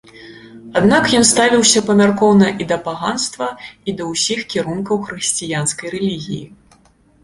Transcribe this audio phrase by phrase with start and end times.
[0.79, 3.53] Аднак ён ставіўся памяркоўна і да паганства,
[3.89, 6.45] і да ўсіх кірункаў хрысціянскай рэлігіі.